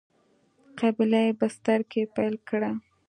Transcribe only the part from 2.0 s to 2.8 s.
پیل کړی.